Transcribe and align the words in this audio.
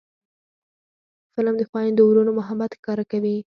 فلم 1.33 1.55
د 1.57 1.63
خویندو 1.69 2.01
ورونو 2.09 2.31
محبت 2.39 2.71
ښکاره 2.77 3.03
کوي 3.11 3.37